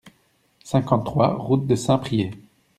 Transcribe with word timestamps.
cinquante-trois 0.63 1.35
route 1.37 1.67
de 1.67 1.75
Saint-Priest 1.75 2.33